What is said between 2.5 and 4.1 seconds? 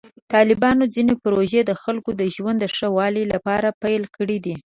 د ښه والي لپاره پیل